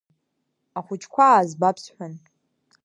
[0.79, 2.13] Ахәыҷқәа аазбап сҳәан…